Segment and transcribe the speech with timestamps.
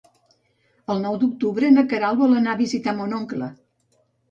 [0.93, 3.53] El nou d'octubre na Queralt vol anar a visitar mon oncle.